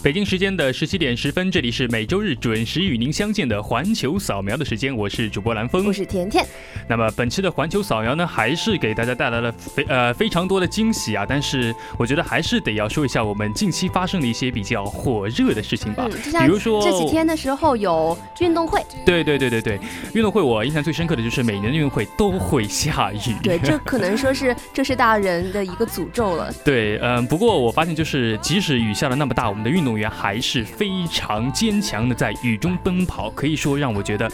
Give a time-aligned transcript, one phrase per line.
[0.00, 6.46] 北京时间的十七点十分，这里是每周日准时与您相见的环球扫描的时间，我是主播蓝峰，我是甜甜。
[6.86, 11.26] 那么本期的环球扫描呢，还是给大家带来了非呃非常多的惊喜啊！
[11.28, 19.80] 但是我觉得还是得要说一下我们近期发生的一些比较火热的事情吧，比如说这几天的时候有运动会，对对对对对，
[20.14, 26.52] 运动会我印象最深刻的就是每年的运动会都会下雨，对，这可能说是 这是大人的一个诅咒了。
[26.64, 34.30] 对，嗯，不过我发现就是即使雨下的那么大，我们的运动动员还是非常坚强的在雨中奔跑，可以说让我觉得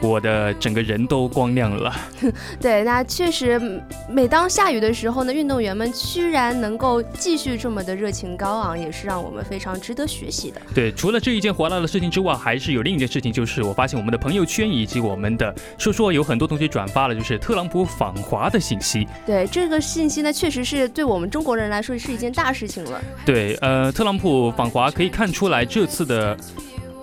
[0.00, 1.94] 我的整个人都光亮了。
[2.60, 10.60] 对，那确实，每当下雨的时候呢，运动员们居然能够继续这么的热情高昂，也是让我们非常值得学习的。
[10.74, 19.06] 对，除了这一件火辣的事情之外，还是有另一件事情，就是我发现我们的朋友圈以及我们的说说有很多同学转发了，就是特朗普访华的信息。
[19.24, 23.00] 对，这个信息呢，确实是对我们中国人来说是一件大事情了。
[23.24, 26.36] 对，呃，特朗普访华可以看出来这次的。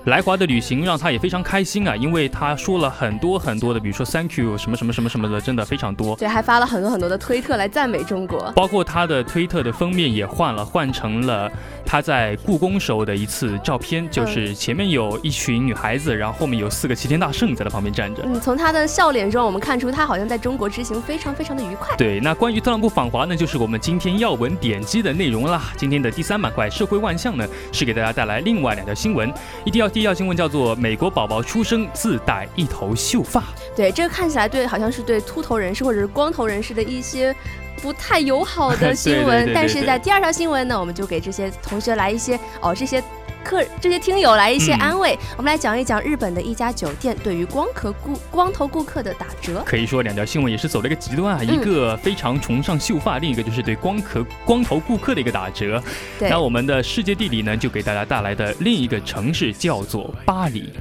[0.05, 6.13] 来华的旅行让他也非常开心啊，因为他说了很多很多的，比如说 Thank you 什么什么什么什么的，真的非常多。
[6.17, 11.49] 对，还发了很多很多的推特来赞美中国，包括他的推特的封面也换了，换成了
[11.85, 18.23] 他在故宫时候的一次照片，就是前面有一群女孩子，然后后面有四个齐天大圣在他旁边站着。
[18.25, 21.95] 嗯，从他的笑脸中，我们看出他好像在中国之行非常非常的愉快。
[21.95, 25.71] 对，那关于特朗普访华呢，就是我们今天要闻点击的内容啦。
[25.77, 29.33] 今天的第三板块社会万象呢，是给大家带来另外两条新闻，
[29.63, 30.73] 一条第一条新闻叫做。
[30.75, 33.43] 美国宝宝出生自带一头秀发，
[33.75, 37.33] 对这个看起来对，好像是对秃头人士或者是光头人士的一些
[37.79, 39.51] 不太友好的 新闻。
[39.53, 43.03] 但是在第二条新闻呢，我们就给这些同学来一些哦，这些
[43.43, 45.17] 客这些听友来一些安慰。
[45.37, 49.61] 我们来讲一讲日本的一家酒店对于光壳顾光头顾客的打折。
[49.65, 55.81] 可以说两条新闻也是走了一个极端啊，一个非常崇尚秀发，另一个就是对光壳光头顾客的一个打折。
[56.19, 60.71] 那我们的世界地理呢，就给大家带来的另一个城市叫做巴黎。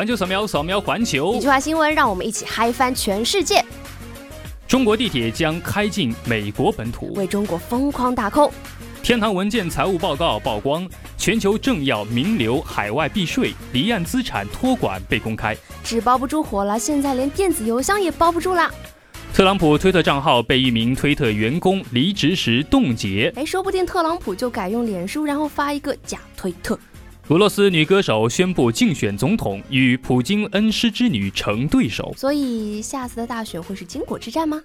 [0.00, 1.34] 环球扫描，扫描环球。
[1.34, 3.62] 一句话新闻，让我们一起嗨翻全世界。
[4.66, 8.50] 中国地铁将开进美国本土，为中国疯狂打 call。
[9.02, 15.54] 天堂文件财务报告曝光，全球政要名流海外避税、离岸资产托管被公开。
[15.84, 18.70] 纸包不住火了，现在连电子邮箱也包不住了。
[19.34, 23.30] 特朗普推特账号被一名推特员工离职时冻结。
[23.36, 26.78] 哎，说不定特朗普就改用脸书，然后发一个假推特。
[27.30, 32.12] 俄罗斯女歌手宣布竞选总统，与普京恩师之女成对手。
[32.16, 34.60] 所以下次的大选会是金果之战吗？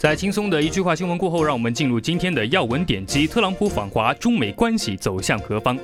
[0.00, 5.78] 在轻松的一句话新闻过后，让我们进入今天的要闻点击：特朗普访华，中美关系走向何方？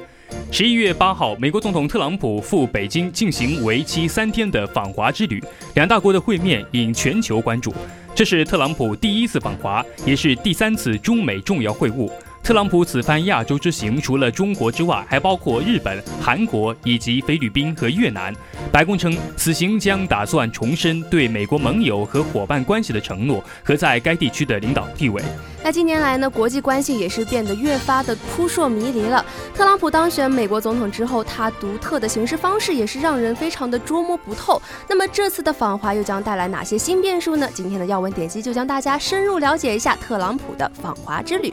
[0.50, 5.38] 十一月八号，美国总统特朗普赴北京进行为期三天的访华之旅，
[5.74, 7.74] 两大国的会面引全球关注。
[8.14, 12.10] 这是特朗普第一次访华，也是第三次中美重要会晤。
[12.46, 18.32] 特朗普此番亚洲之行，除了中国之外，还包括日本、韩国以及菲律宾和越南。
[18.70, 25.20] 白宫称，此行将打算重申对美国盟友和伙伴关系的承诺和在该地区的领导地位。
[25.64, 29.26] 那近年来呢，国际关系也是变得越发的扑朔迷离了。
[29.52, 34.62] 特朗普当选美国总统之后，他独特的行事方式也是让人非常的捉摸不透。
[34.88, 37.48] 那么这次的访华又将带来哪些新变数呢？
[37.52, 41.52] 今天的要闻点击就将大家深入了解一下特朗普的访华之旅。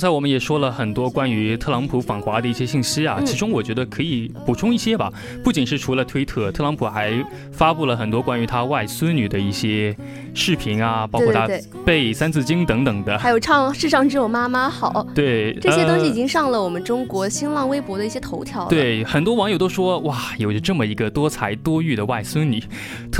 [0.00, 5.12] 才我们也说了很多关于特朗普访华的一些信息啊，其中我觉得可以补充一些吧。
[5.44, 7.12] 不仅是除了推特，特朗普还
[7.52, 9.94] 发布了很多关于他外孙女的一些
[10.34, 11.46] 视频啊，包括他
[11.84, 15.06] 背三字经等等的，还有唱“世上只有妈妈好”。
[15.14, 18.66] 对，这些东西已经上了我们中国新浪微博的一些头条。
[18.68, 22.62] 对，很多网友都说哇，有着这么一个多才多艺的外孙女，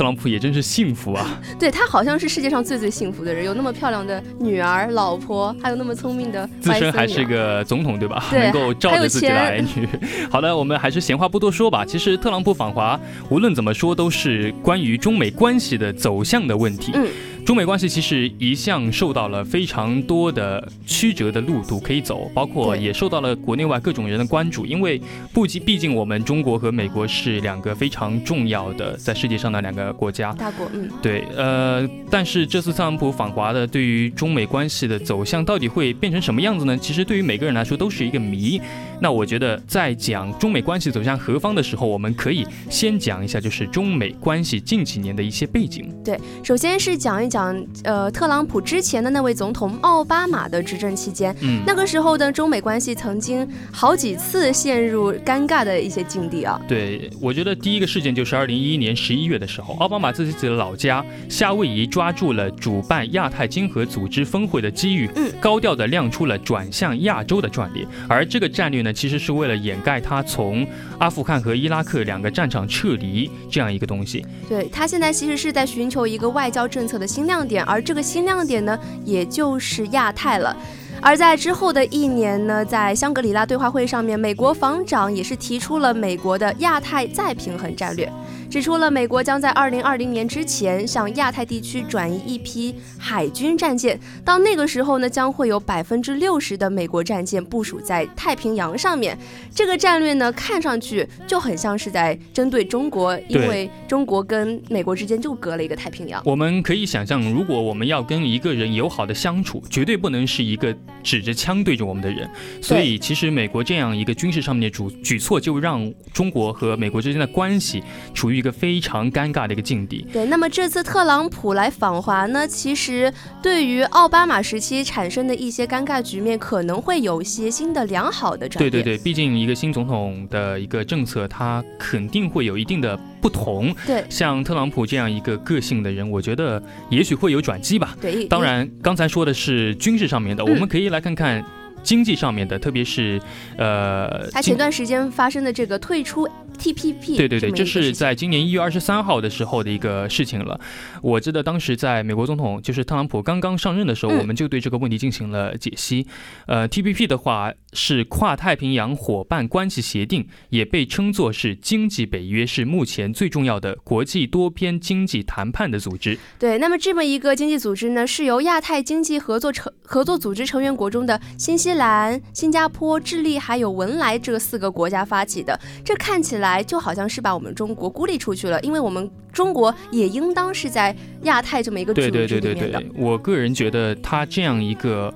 [0.01, 1.39] 特朗普也真是幸福啊。
[1.59, 6.49] 对他好像是世界上最最幸福的人，有那么漂亮的女儿、老婆，还有那么聪明的。
[6.59, 8.25] 自身还是个总统，对吧？
[8.31, 9.87] 能够照着自己的儿女。
[10.27, 11.85] 好的，我们还是闲话不多说吧。
[11.85, 12.99] 其实特朗普访华，
[13.29, 16.91] 无论怎么说，都是关于中美关系的走向的问题。
[16.95, 17.07] 嗯。
[17.43, 24.65] 中美关系其实一向受到了非常多的曲折的路途可以走，包括也受到了国内外各种人的关注。
[24.65, 25.01] 因为
[25.33, 36.77] 不仅毕竟我们中国和美国是两个非常重要的在世界上的两个国家大国，嗯，对，呃，但是这次特朗普访华的对于中美关系的走向到底会变成什么样子呢？
[36.77, 38.61] 其实对于每个人来说都是一个谜。
[39.01, 45.91] 那我觉得在讲中美关系走向何方的时候，我们可以先讲一下就是中美关系近几年的一些背景。
[46.05, 47.30] 对，首先是讲一。
[47.31, 56.59] 讲呃，特朗普之前的那位总统奥巴马的执政期间，嗯，那个时候的中美关系曾经好几次陷入尴尬的一些境地啊。
[56.67, 67.87] 对，我觉得第一个事件就是二零一一年十一月的时候，奥巴马自己自己的老家夏威夷抓住了主办亚太经合组织峰会的机遇，嗯，高调的亮出了转向亚洲的战略。
[68.09, 70.67] 而这个战略呢，其实是为了掩盖他从
[70.99, 74.25] 阿富汗和伊拉克两个战场撤离这样一个东西。
[74.49, 77.20] 对他现在其实是在寻求一个外交政策的新。
[77.25, 80.55] 亮点，而这个新亮点呢，也就是亚太了。
[81.01, 88.11] 而在之后的一年呢，在香格里拉对话会上面，美国防长也是提出了美国的亚太再平衡战略。
[88.51, 99.17] 指出了美国将在二零二零年之前向亚太地区转移一批海军战舰，到那个时候呢，将会有百分之六十的美国战舰部署在太平洋上面。
[99.55, 106.21] 这个战略呢，看上去就很像是在针对中国，因为中国跟美国之间就隔了一个太平洋。
[106.25, 112.29] 我们可以想象，如果我们要跟一个人友好的相处，绝对不能是一个指着枪对着我们的人。
[112.61, 117.81] 所以，其实美国这样一个军事上面的主举措，就让中国和美国之间的关系
[118.13, 118.40] 处于。
[118.41, 120.05] 一个非常尴尬的一个境地。
[120.11, 128.71] 对，那么这次特朗普来访华呢，其实对于奥巴马时期产生的一些尴尬局面，可能会有一些新的良好的转变。
[128.71, 133.73] 对对对，毕竟一个新总统的一个政策，他肯定会有一定的不同。
[133.85, 137.95] 对，像特朗普这样一个个性的人，我觉得也许会有转机吧。
[138.01, 141.45] 对，当然刚才说的是军事上面的，我们可以来看看。
[141.83, 143.21] 经济上面的，特别是，
[143.57, 146.27] 呃，他前段时间发生的这个退出
[146.59, 150.59] TPP，对对对，这是在今年一月二十三号的时候的一个事情了。
[151.01, 156.05] 我记得当时在美国总统就是特朗普刚刚上任的时候，我们就对这个问题进行了解析。
[156.45, 166.19] 呃，TPP 的话是跨太平洋伙伴关系协定，也被称作是经济北约，是目前最重要的国际多边经济谈判的组织。
[166.37, 171.70] 对，那么这么一个经济组织呢，是由亚太经济合作成合作组织成员国中的新西。
[171.71, 181.93] 新西兰、新加坡、智利还有文莱这四个国家发起的，这看起来就好像是把我们中国孤立出去了，因为我们中国也应当是在亚太这么一个。
[181.93, 185.13] 对对对对对，我个人觉得，它这样一个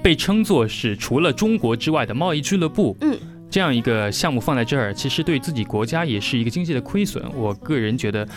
[0.00, 3.18] 被称作是除了中国之外的贸易俱乐部，嗯，
[3.50, 7.24] 这样一个项目放在这儿，其实对自己国家也是一个经济的亏损。
[7.34, 8.28] 我个人觉得，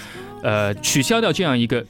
[0.42, 1.86] 呃，取消掉这样一个。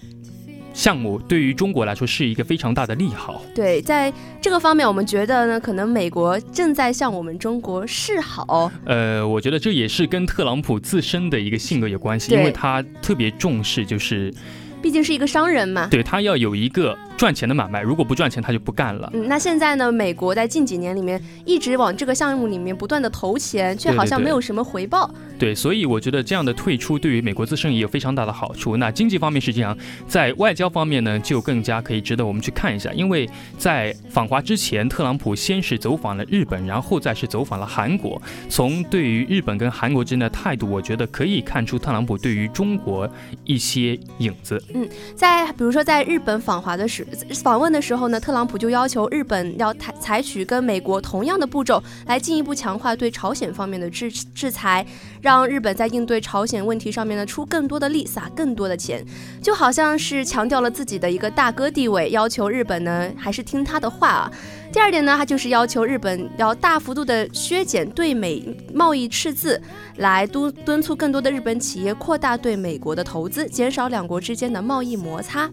[0.73, 3.41] 项目对于中国来说是一个非常大的利好。
[3.53, 4.11] 对，在
[4.41, 8.71] 这个方面，我们觉得呢，可能美国正在向我们中国示好。
[8.85, 14.33] 呃，我觉得这也是跟特朗普自身的一个性格有关系，因为他特别重视，就是
[14.81, 16.97] 毕竟是一个商人嘛，对他要有一个。
[17.19, 19.09] 赚钱的买卖，如果不赚钱，他就不干了。
[19.13, 19.91] 嗯，那现在呢？
[19.91, 25.11] 美国在近几年里面一直往这个项目里面不断的投钱，却好像没有什么回报。
[25.37, 28.77] 对，所以我觉得这样的退出对于美国自身也有非常大的好处。
[28.77, 32.89] 那经济方面是这样，在外交方面呢，就更加可以值得我们去看一下。
[32.93, 38.21] 因为在访华之前，特朗普先是走访了日本，然后再是走访了韩国。
[38.47, 43.09] 从对于日本跟韩国之间的态度，我觉得可以看出特朗普对于中国
[43.43, 44.63] 一些影子。
[44.73, 47.05] 嗯，在比如说在日本访华的时。
[47.43, 54.85] 访问的时候呢，特朗普就要求日本要采采取跟美国同样的步骤，来进一步强化对朝鲜方面的制制裁，
[55.21, 59.03] 让日本在应对朝鲜问题上面呢出更多的力，撒更多的钱，
[59.41, 64.31] 就好像是强调了自己的一个大哥地位，要求日本呢还是听他的话啊。
[64.71, 69.59] 第二点呢，他就是要求日本要大幅度的削减对美贸易赤字，
[69.97, 75.49] 来督敦促更多的日本企业扩大对美国的投资，减少两国之间的贸易摩擦。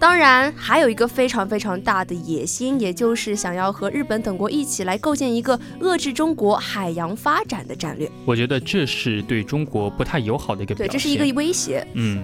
[0.00, 8.10] 当然，还有一个非常非常大的野心，也就是想要和日本等国一起来构建一个遏制中国海洋发展的战略。
[8.24, 10.88] 我觉得这是对中国不太友好的一个表现。
[10.88, 11.86] 对，这是一个威胁。
[11.92, 12.22] 嗯，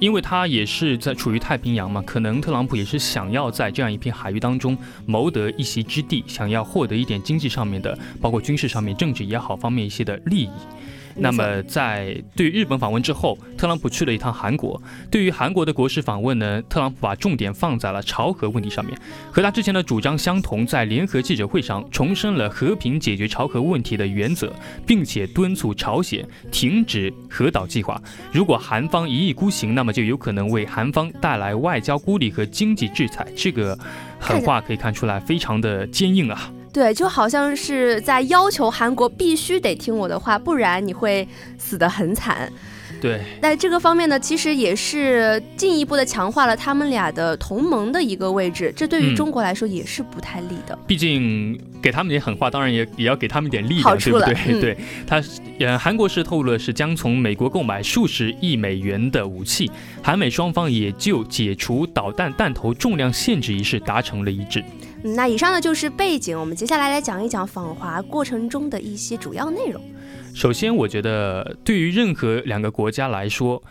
[0.00, 4.76] 因为他也是在处于太平洋嘛，可能特朗普也是想要在这样一片海域当中
[5.06, 10.50] 谋得一席之地，想要获得一点经济上面的，包括军事上面、政治也好方面一些的利益。
[11.16, 14.80] 那么，在对日本访问之后，特朗普去了一趟韩国。
[15.10, 18.98] 对于韩国的国事访问呢，特朗普把重点放在了朝核问题上面，
[19.30, 24.52] 和他之前的主张相同，在联合记者会上重申了和平解决朝核问题的原则，
[24.86, 28.00] 并且敦促朝鲜停止核岛计划。
[28.32, 33.26] 如果韩方一意孤行，那么就有可能为韩方带来外交孤立和经济制裁。
[33.36, 33.78] 这个
[34.18, 36.50] 狠话可以看出来，非常的坚硬啊。
[36.74, 41.26] 对，就好像是在要求韩国必须得听我的话，不然你会
[41.56, 42.52] 死得很惨。
[43.00, 50.76] 对，在这个方面呢，其实也是进一步的强化了他们俩的同盟的一个位置，这对于中国来说也是不太利的。
[50.86, 54.34] 毕竟给他们点狠话，当然也也要给他们点力量，对不对？
[54.60, 54.76] 对
[55.06, 55.22] 他，
[55.60, 59.70] 呃，韩国是透露了是将从美国购买数十亿美元的武器，
[60.02, 64.64] 韩美双方也就解除导弹弹头重量限制一事达成了一致。
[65.06, 69.80] 那以上呢就是背景，我们接下来来讲一讲访华过程中的一些主要内容。
[70.34, 73.62] 首先，我觉得对于任何两个国家来说。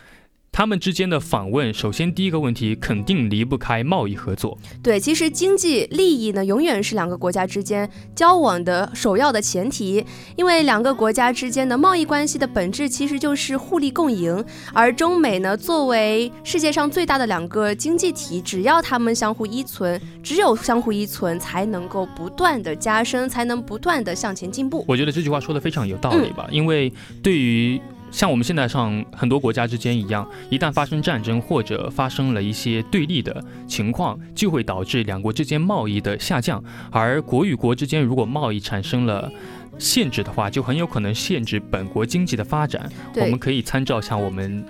[0.53, 4.55] 他们之间的访问，首先第一个问题肯定离不开贸易合作。
[4.83, 10.05] 对，其实经济利益呢，永远是两个国家之间交往的首要的前提。
[10.35, 14.45] 因为两个国家之间的贸易关系的本质其实就是互利共赢。
[14.71, 24.85] 而中美呢，作为世界上最大的两个经济体，只要他们相互依存，只有相互依存，才能够不断的加深，才能不断的向前进步。
[24.87, 26.93] 我觉得这句话说的非常有道理吧，因为
[27.23, 27.81] 对于。
[28.13, 36.63] 像我们现在上很多国家之间一样，一旦发生战争或者发生了一些对立的情况，就会导致两国之间贸易的下降。
[36.91, 39.31] 而国与国之间如果贸易产生了
[39.79, 42.87] 限制的话，就很有可能限制本国经济的发展。
[43.15, 44.63] 我们可以参照像我们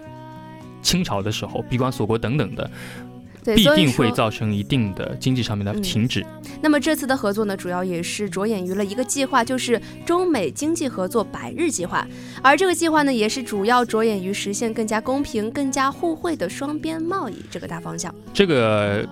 [0.81, 2.71] 清朝的时候闭关锁国等等的。
[3.43, 6.25] 必定会造成一定的经济上面的停止。
[6.62, 12.07] 那么这次的合作呢，主要也是着眼于了一个计划，就是中美经济合作百日计划。
[12.41, 18.13] 而这个计划呢，也是主要着眼于实现更加公平、更加互惠的双边贸易这个大方向。
[18.33, 19.07] 这个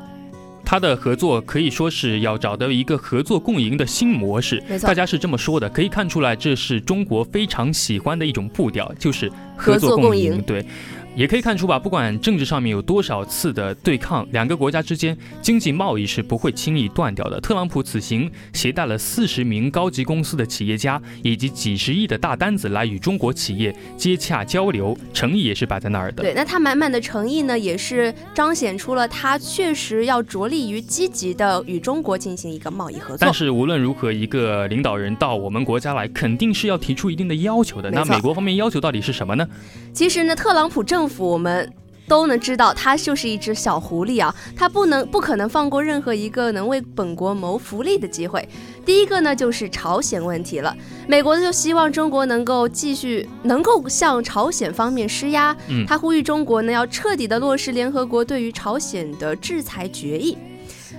[0.63, 4.63] 它的合作可以说是要找到一个合作共赢的新模式。
[4.69, 9.29] 没错，大家是这么说的，可以看出来这是中国非常喜欢的一种步调，就是
[9.61, 10.41] 合作共赢。
[10.41, 10.65] 对。
[11.13, 17.37] 也可以看出吧，不管政治上面有多少次的对抗，两个国家之间经济贸易是不会轻易断掉的。
[17.41, 26.23] 特朗普此行携带了四十名高级公司的企业家，以及几十亿的大单子来与中国企业接洽交流，诚意也是摆在那儿的。
[26.23, 33.17] 对，那他满满的诚意呢，也是彰显出了他确实要着力于积极的与中国进行一个贸易合作。
[33.19, 37.91] 但是无论如何，一个领导人到我们国家来，肯定是要提出一定的要求的。
[37.91, 39.45] 那美国方面要求到底是什么呢？
[39.93, 41.73] 其实呢，特朗普政政府，我们
[42.07, 44.35] 都能知道，他就是一只小狐狸啊！
[44.55, 48.47] 他不能、不可能放过任何一个能为本国谋福利的机会。
[48.85, 50.75] 第一个呢，就是朝鲜问题了。
[51.07, 55.55] 美国就希望中国能够继续能够向朝鲜方面施压。
[55.69, 60.37] 嗯，他呼吁中国呢要彻底的落实联合国对于朝鲜的制裁决议。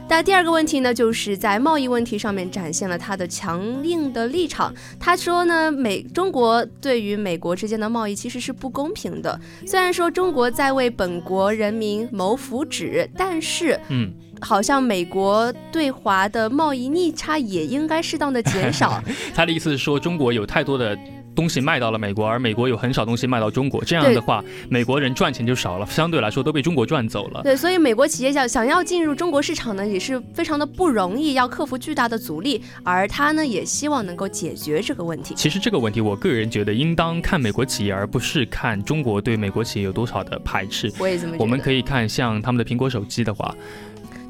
[0.09, 4.73] 那第二个问题呢，就是在贸易问题上面展现了他的强硬的立场。
[5.01, 9.41] 他说呢，美中国对于美国之间的贸易其实是不公平的。
[9.67, 19.03] 虽然说中国在为本国人民谋福祉，但是，嗯，好像美国对华的贸易逆差也应该适当的减少。
[19.35, 20.97] 他的意思是说，中国有太多的。
[21.35, 27.43] 东西卖到了美国，而美国有很少东西卖到中国，这样的话，美国人赚钱就少了，相对来说都被中国赚走了。
[27.43, 32.63] 对，所以美国企业想想要进入中国市场呢，也是非常的不容易，要克服巨大的阻力。
[32.83, 35.35] 而他呢，也希望能够解决这个问题。
[35.35, 40.93] 其实这个问题，我个人觉得应当看美国企业，而不是看中国对美国企业有多少的排斥。
[40.99, 43.55] 我也这么我们可以看像他们的苹果手机的话。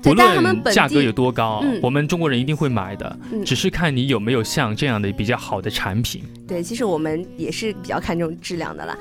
[0.03, 6.23] 不论价格有多高，我们中国人一定会买的，只是看你有没有像这样的比较好的产品。
[6.47, 8.97] 对，其实我们也是比较看重质量的啦。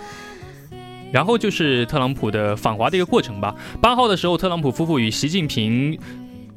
[1.11, 3.53] 然后就是特朗普的访华的一个过程吧。
[3.81, 5.99] 八号的时候，特朗普夫妇与习近平。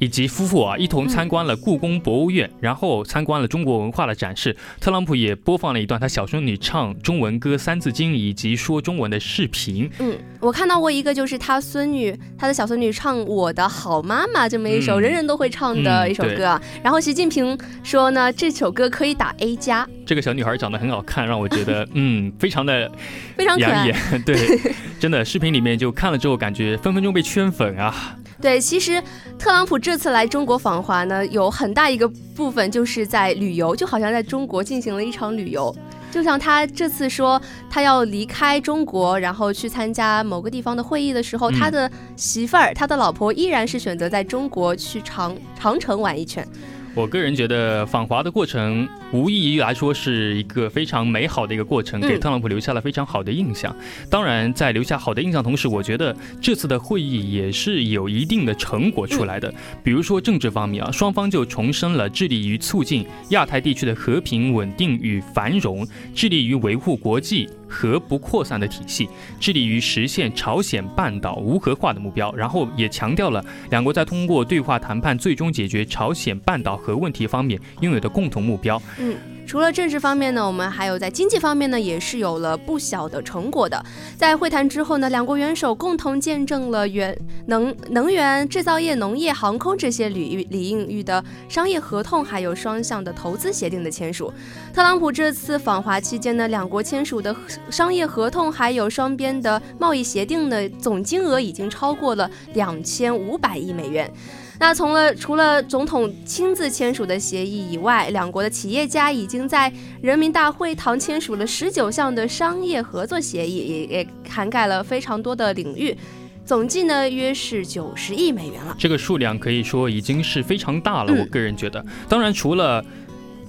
[0.05, 4.55] 以及夫妇啊一同参观了故宫博物院，然后参观了中国文化的展示。
[4.79, 9.91] 特朗普也播放了一段他小孙女唱中文歌《三字经》以及说中文的视频。
[9.99, 16.61] 嗯，我看到过一个，就是他孙女，他的小孙女唱《我的好妈妈》这么一首人人都会唱的一首歌啊。
[16.83, 19.89] 然后习近平说呢，这首歌可以打 A 加。
[20.05, 22.93] 这个小女孩长得很好看，让我觉得 嗯，非常的
[23.39, 23.97] 非常养眼。
[24.27, 24.37] 对，
[25.01, 28.19] 真的视频里面就看了之后，感觉分分钟被圈粉啊。
[28.41, 29.03] 对，其实
[29.39, 35.75] 特朗普这次来中国访华呢，有很大一个部分就是在旅游，就好像在中国进行了一场旅游。
[36.11, 46.47] 就像他这次说他要离开中国，然后去参加某个地方的会议的时候，他的媳妇儿、他的老婆依然是选择在中国去长长城玩一圈。
[46.95, 53.75] 我个人觉得访华的过程，无异于来说是一个非常美好的一个过程，给特朗普留下了非常好的印象。
[54.09, 59.53] 当然，在留下好的印象同时，我觉得这次的会议也是有一定的成果出来的。
[59.83, 65.85] 比如说政治方面啊，双方就重申了致力于促进亚太地区的和平稳定与繁荣，
[66.15, 67.49] 致力于维护国际。
[67.67, 69.09] 核不扩散的体系，
[69.41, 78.81] 致力于实现朝鲜半岛无核化的目标，然后也强调了两国在通过对话谈判最终解决朝鲜半岛和问题方面拥有的共同目标。
[78.99, 79.17] 嗯。
[79.47, 83.85] 除了政治方面呢，我们还有在经济方面呢，也是有了不小的成果的。
[84.17, 87.15] 在会谈之后呢，两国元首共同见证了原
[87.47, 94.33] 能能源、制造业、农业、航空这些领域领域的商业合同，还有双向的投资协定的签署。
[94.73, 97.37] 特朗普这次访华期间呢，两国签署的
[97.71, 104.11] 商业合同还有双边的贸易协定的总金额已经超过了两千五百亿美元。
[104.59, 115.97] 那从了除了总统亲自签署的协议以外，两国的企业家已经在人民大会堂签署了十九项的商业合作协议，也也涵盖了非常多的领域，
[116.45, 118.77] 总计呢约是九十亿美元了。
[118.79, 121.13] 这个数量可以说已经是非常大了。
[121.13, 122.85] 我个人觉得，当然除了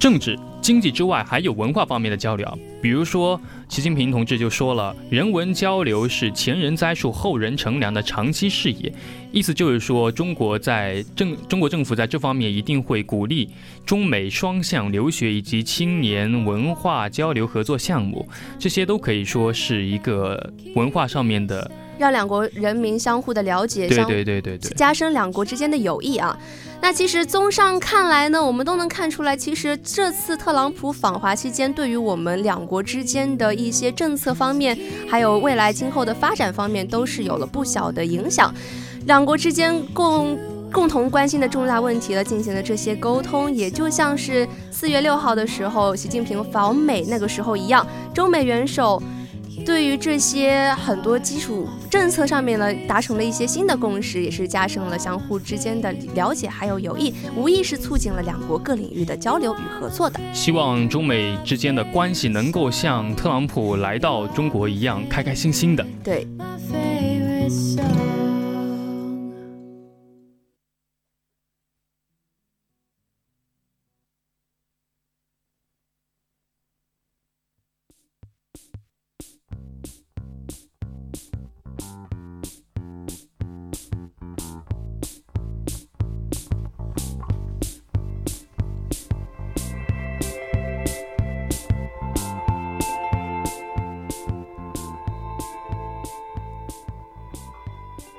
[0.05, 0.37] 政治。
[0.61, 2.47] 经济之外，还有文化方面的交流。
[2.79, 8.93] 比如说，习近平同志就说了，人文交流是前人栽树，后人乘凉的长期事业。
[9.31, 13.49] 意思就是说，中国在政，中国政府在这方面一定会鼓励
[13.83, 21.71] 中美双向留学以及青年文化交流合作项目，这些都可以说是一个文化上面的。
[21.97, 26.37] 让两国人民相互的了解，对对对对对，加深两国之间的友谊啊。
[26.81, 34.77] 那其实综上看来呢，我们都能看出来，其实这次特朗普访华期间，对于我们两国之间的一些政策方面，
[35.09, 38.53] 还有未来今后的发展方面，都是有了不小的影响。
[39.07, 40.37] 两国之间共
[40.71, 49.01] 共同关心的重大问题了进行了这些沟通，也就像是四月六号的时候，习近平访美那个时候一样，中美元首。
[49.63, 60.19] 对于这些很多基础政策上面呢，达成了一些新的共识，也是加深了相互之间的了解还有友谊，无疑是促进了两国各领域的交流与合作的。
[60.33, 65.85] 希望中美之间的关系能够像特朗普来到中国一样开开心心的。
[66.03, 66.27] 对。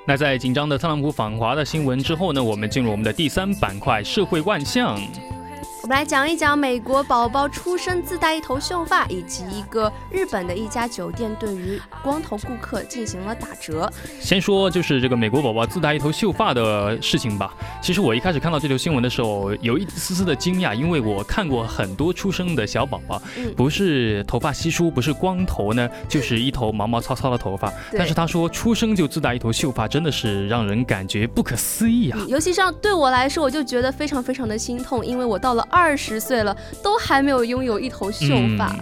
[0.09, 4.97] 那在紧张的特朗普访华的新闻之后呢，我们进入我们的第三板块——社会万象。
[5.87, 13.89] 我们来讲一讲美国宝宝出生自带一头秀发，以及一个日本的一家酒店对于光头顾客进行了打折。
[14.19, 17.55] 先说就是这个美国宝宝自带一头秀发的事情吧。
[17.81, 23.23] 其实我一开始看到这条新闻的时候，有一丝丝的惊讶，因为我看过很多出生的小宝宝，
[23.57, 27.73] 不是头发稀疏，不是光头呢，就是一头毛毛糙糙的头发。
[27.93, 32.19] 但是他说出生就自带一头秀发，真的是让人感觉不可思议啊！
[32.27, 35.65] 尤其上对我来说，我就觉得非常非常的心痛，因为我到了。
[35.76, 38.75] 二十岁了，都还没有拥有一头秀发，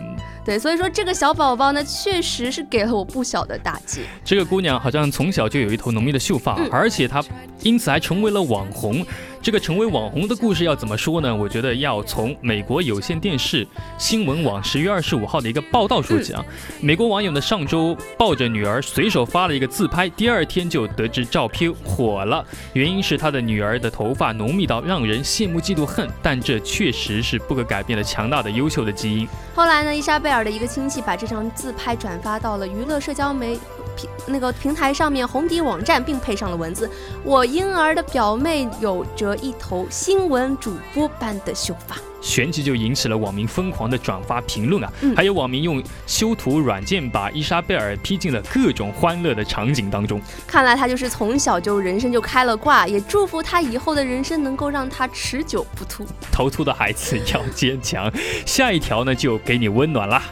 [0.44, 4.02] 对，所以说这个小宝宝呢，确实是给了我不小的打击。
[4.24, 7.22] 这个姑娘好像从小就有一头浓密的秀发，而且她
[7.62, 9.04] 因此还成为了网红。
[9.44, 11.36] 这个成为网红的故事要怎么说呢？
[11.36, 16.42] 我觉得要从美国有线电视新闻网十月二十五号的一个报道说起啊。
[16.80, 29.28] 美国网友呢上周抱着女儿随手发了一个自拍，第二天就得知照片火了，原因是他的女儿的头发浓密到让人羡慕嫉妒恨，但这确实是不可改变的强大的优秀的基因。
[29.54, 33.58] 后来呢，伊莎贝尔的一个亲戚把这张自拍转发到了娱乐社交媒。
[33.96, 36.90] 平那个平台上面红底网站，并配上了文字
[37.24, 44.90] ：“我婴儿的表妹有着一头新闻主播般的秀发。”旋即就引起了网民疯狂的转发评论啊！
[45.14, 50.18] 还有网民用修图软件把伊莎贝尔 P 进了各种欢乐的场景当中。
[50.46, 56.06] 看来他就是从小就人生就开了挂，也祝福他以后的人生能够让他持久不秃。
[56.32, 58.10] 头秃的孩子要坚强。
[58.46, 60.22] 下一条呢，就给你温暖啦。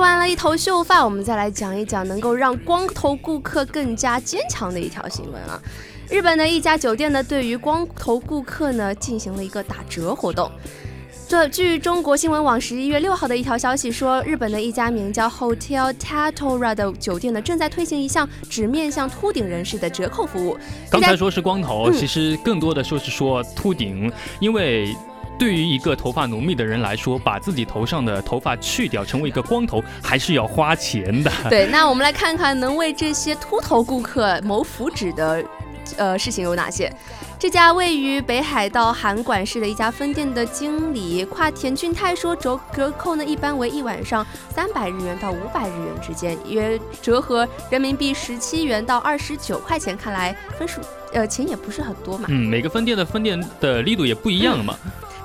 [0.00, 5.60] 完了一头秀发，我们再来讲一讲能够让光头顾客更加坚强的一条新闻啊！
[6.08, 10.50] 日本的一家酒店呢，对于光头顾客呢进行了一个打折活动。
[11.28, 20.58] 这据中国新闻网十一月六号的一条消息说，日本的一家名叫 Hotel Tatora 的酒店呢，正在推行一项只面向秃顶人士的折扣服务。
[20.90, 24.10] 刚才说是光头，其实更多的说是说秃顶，
[24.40, 24.96] 因为。
[25.40, 31.32] 对于一个头发浓密的人来说，把自己头上的头发去掉，成为一个光头，还是要花钱的。
[31.48, 35.42] 对，那我们来看看能为这些秃头顾客谋福祉的，
[35.96, 36.92] 呃，事情有哪些。
[37.38, 49.96] 这家位于北海道函馆市的一家分店的经理跨田俊太说，折折扣呢一般为一晚上三百日元到五百日元之间，约折合人民币十七元到二十九块钱。
[49.96, 50.82] 看来分数，
[51.14, 52.26] 呃，钱也不是很多嘛。
[52.28, 54.76] 嗯，每个分店的分店的力度也不一样嘛。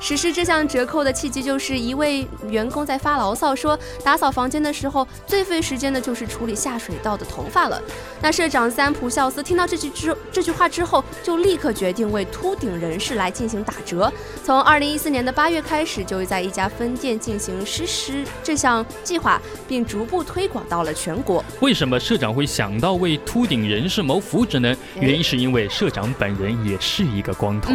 [0.06, 7.82] 实施这项折扣的契机，就是一位员工在发牢骚说，打扫房间的时候最费时间的就是处理下水道的头发了。
[8.22, 14.13] 那社长三浦孝司听到这句之这句话之后，就立刻决定为秃顶人士来进行打折。
[14.44, 21.44] 从二零一四年的八月开始，就在一家分店进行实施这项计划，并逐步推广到了全国。
[21.62, 24.76] 为什么社长会想到为秃顶人士谋福祉呢？
[25.00, 27.74] 原因是因为社长本人也是一个光头。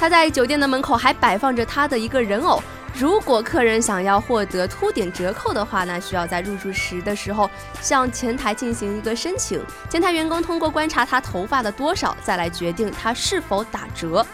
[0.00, 2.62] 他在酒店的门口还摆放着他的一个人偶。
[2.94, 7.50] 如果客人想要获得秃顶折扣的话那，需要在入住时的时候
[7.82, 9.60] 向前台进行一个申请。
[9.90, 14.26] 前台员工通过观察他头发的多少，再来决定他是否打折。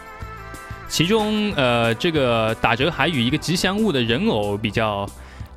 [0.87, 5.05] 其中，呃，这个打折还与一个吉祥物的人偶比较。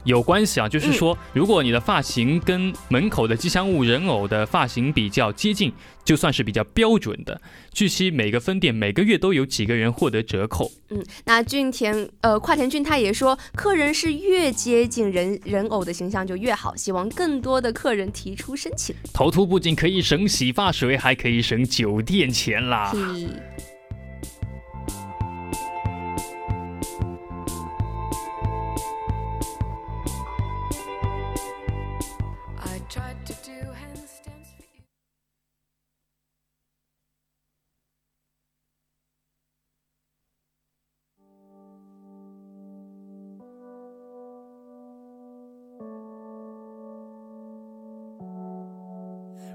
[0.04, 5.72] 有关系啊，就是说，如果你的发型跟门口的吉祥物人偶的发型比较接近，
[6.04, 7.40] 就算是比较标准的。
[7.72, 10.70] 据悉，每个分店每个月都有几个人获得折扣。
[10.88, 18.94] 嗯，那俊田呃，跨田俊他也说，客人是越接近人人偶的形象就越好，希望更多的客人提出申请。
[19.12, 22.92] 头秃不仅可以省洗发水，还可以省酒店钱啦。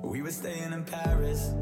[0.04, 1.54] We were staying in paris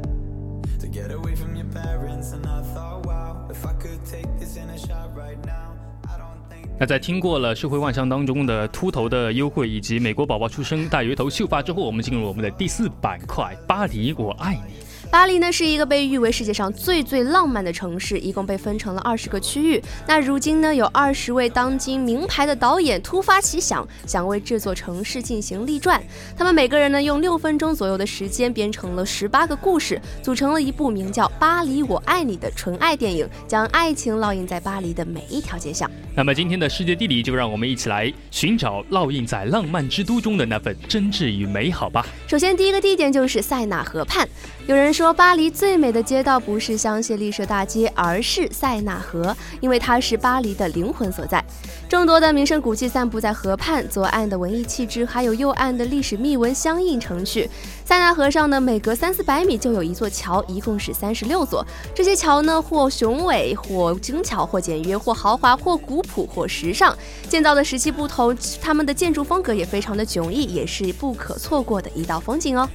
[0.80, 4.56] to get away from your parents and i thought wow if i could take this
[4.56, 5.74] in a shot right now
[6.08, 14.83] i don't think 那在听过了社会万象当中的秃头的优惠以及美国宝宝出生大油头秀发之后我们进入我们的第四板块巴黎我爱你。
[15.10, 19.80] 巴黎呢是一个被誉为世界上最最浪漫的城市，一共被分成了二十个区域。
[20.06, 26.02] 那如今呢，有二十位当今名牌的导演突发奇想，想为这座城市进行立传。
[26.36, 35.88] 他们每个人呢用六分钟左右的时间编成了十八个故事，组成了一部名叫《巴黎我爱你》的纯爱电影，将爱情烙印在巴黎的每一条街巷。
[36.16, 42.06] 那么今天的世界地理，就让我们一起来寻找烙印在浪漫之都中的那份真挚与美好吧。
[42.26, 44.28] 首先，第一个地点就是塞纳河畔。
[44.66, 51.44] 有人说，巴黎最美的街道不是香榭丽舍大街，而是塞纳河，因为它是巴黎的灵魂所在。
[51.88, 57.50] 众多的名胜古迹散布在河畔，左岸的文艺气质，还有右岸的历史秘闻相映成趣。
[57.84, 61.66] 塞纳河上呢，每隔三四百米就有一座桥，一共是三十六座。
[61.92, 66.96] 这些桥呢，或雄伟，或精巧，或简约，或豪华，或古朴，或时尚。
[67.28, 72.68] 建造的时期不同，他们的建筑风格也非常的迥异，也是不可错过的一道风景哦。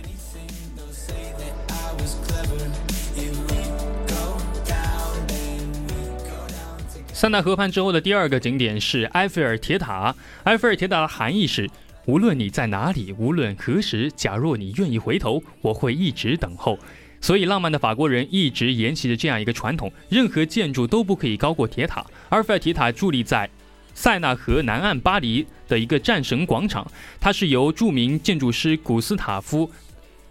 [7.20, 10.16] 塞纳河畔之后的第二个景点是埃菲尔铁塔。
[10.46, 11.70] 埃菲尔铁塔的含义是：
[12.06, 16.80] 无论你在哪里，无论何时，假若你愿意回头，我会一直等候。
[17.20, 22.06] 所以，浪漫的法国人一直沿袭着这样一个传统：任何建筑都不可以高过铁塔。
[22.30, 23.50] 埃菲尔铁塔伫立在
[23.94, 29.70] 塞纳河南岸巴黎的一个战神广场，它是由著名建筑师古斯塔夫。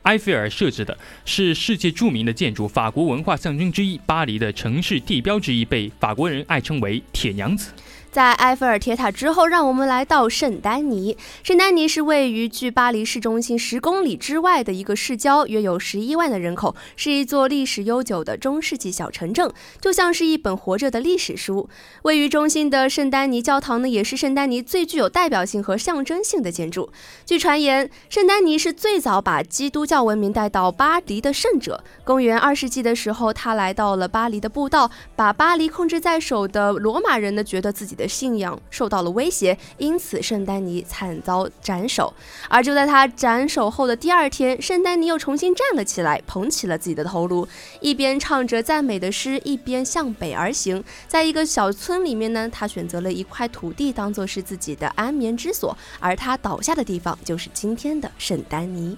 [0.02, 7.72] 埃菲尔设置的是世界著名的建筑，法国文化象征之一，巴黎的城市地标之一，被法国人爱称为“铁娘子”。
[8.10, 11.16] 在埃菲尔铁塔之后，让我们来到圣丹尼。
[11.42, 21.68] 圣丹尼是位于距巴黎市中心十公里之外的一个市郊，约有十一万的人口，是一座历史悠久的中世纪小城镇，就像是一本活着的历史书。
[22.02, 26.90] 位于中心的圣丹尼教堂呢，也是圣丹尼最具有代表性和象征性的建筑。
[27.26, 31.84] 据传言，圣丹尼是最早把基督教文明带到巴黎的圣者。
[32.04, 37.97] 公元二世纪的时候，他来到了巴黎的布道，把巴黎控制在手的罗马人呢，觉得自己。
[37.98, 42.14] 的信仰受到了威胁，因此圣丹尼惨遭斩首。
[42.48, 47.46] 而就在他斩首后的第二天，圣丹尼又重新站了起来，捧起了自己的头颅，
[47.80, 50.82] 一边唱着赞美的诗，一边向北而行。
[51.08, 58.96] 在一个小村里面呢，他选择了一块土地当做是自己的安眠之所，而他倒下的地方就是今天的圣丹尼。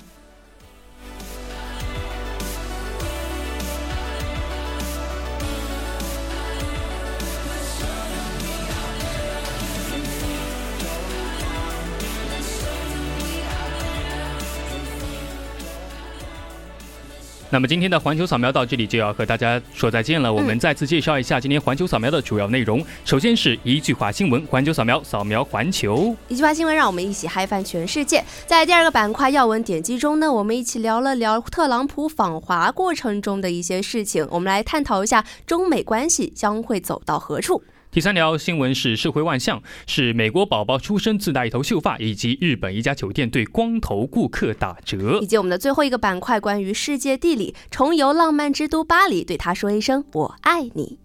[17.52, 20.32] 那么今天的环球扫描到这里就要和大家说再见了。
[20.32, 22.80] 我们再次介绍一下今天环球扫描的主要内容。
[23.04, 26.14] 首先是一句话新闻，环球扫描，扫描环球。
[26.28, 28.24] 一句话新闻，让我们一起嗨翻全世界。
[28.46, 34.24] 在第二个板块要闻点击中呢，我们一起聊了聊特朗普访华过程中的一些事情。
[34.30, 37.60] 我们来探讨一下中美关系将会走到何处。
[37.90, 51.00] 第三条新闻是社会万象，是美国宝宝出生自带一头秀发，以及日本一家酒店对光头顾客打折，以及我们的最后一个板块关于世界地理，重游浪漫之都巴黎，对他说一声我爱你。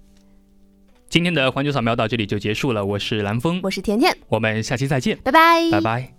[1.10, 6.14] 今天的环球扫描到这里就结束了，我是蓝峰，我是甜甜，我们下期再见，拜拜，拜拜。